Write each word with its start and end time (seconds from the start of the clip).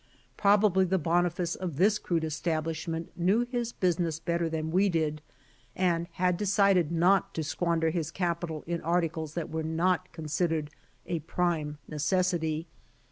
Probably 0.35 0.83
the 0.83 0.97
Boniface 0.97 1.53
of 1.53 1.75
this 1.77 1.99
crude 1.99 2.23
establishment 2.23 3.11
knew 3.15 3.45
his 3.45 3.71
business 3.71 4.17
better 4.19 4.49
than 4.49 4.71
we 4.71 4.89
did 4.89 5.21
and 5.75 6.07
had 6.13 6.37
decided 6.37 6.91
not 6.91 7.35
to 7.35 7.43
squander 7.43 7.91
his 7.91 8.09
capital 8.09 8.63
in 8.65 8.81
articles 8.81 9.35
that 9.35 9.51
were 9.51 9.61
not 9.61 10.11
considered 10.11 10.71
a 11.05 11.19
prime 11.19 11.77
necessity. 11.87 12.65